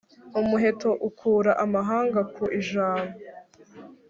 Umuheto 0.41 0.89
ukura 1.07 1.51
amahanga 1.63 2.19
ku 2.33 2.43
ijabo, 2.59 3.09